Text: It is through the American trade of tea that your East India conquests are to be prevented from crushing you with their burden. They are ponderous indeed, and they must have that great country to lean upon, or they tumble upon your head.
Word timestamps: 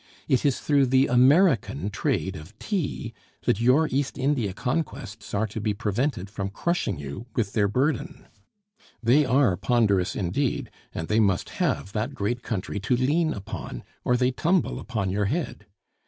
It 0.27 0.43
is 0.43 0.59
through 0.59 0.87
the 0.87 1.05
American 1.05 1.91
trade 1.91 2.35
of 2.35 2.57
tea 2.57 3.13
that 3.43 3.59
your 3.61 3.87
East 3.91 4.17
India 4.17 4.51
conquests 4.51 5.31
are 5.35 5.45
to 5.45 5.61
be 5.61 5.75
prevented 5.75 6.27
from 6.27 6.49
crushing 6.49 6.97
you 6.97 7.27
with 7.35 7.53
their 7.53 7.67
burden. 7.67 8.25
They 9.03 9.25
are 9.27 9.55
ponderous 9.57 10.15
indeed, 10.15 10.71
and 10.91 11.07
they 11.07 11.19
must 11.19 11.49
have 11.61 11.91
that 11.91 12.15
great 12.15 12.41
country 12.41 12.79
to 12.79 12.97
lean 12.97 13.31
upon, 13.31 13.83
or 14.03 14.17
they 14.17 14.31
tumble 14.31 14.79
upon 14.79 15.11
your 15.11 15.25
head. 15.25 15.67